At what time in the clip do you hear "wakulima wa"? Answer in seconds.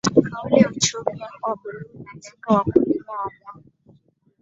2.55-3.31